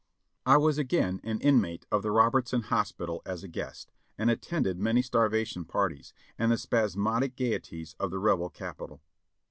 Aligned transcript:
I 0.47 0.57
was 0.57 0.79
again 0.79 1.21
an 1.23 1.39
inmate 1.41 1.85
of 1.91 2.01
the 2.01 2.09
Robertson 2.09 2.61
Hospital 2.61 3.21
as 3.23 3.43
a 3.43 3.47
guest, 3.47 3.91
and 4.17 4.31
attended 4.31 4.79
many 4.79 5.03
starvation 5.03 5.63
parties, 5.63 6.11
and 6.39 6.51
the 6.51 6.57
spasmodic 6.57 7.35
gaieties 7.35 7.95
of 7.99 8.09
the 8.09 8.17
Rebel 8.17 8.49
Capital. 8.49 9.03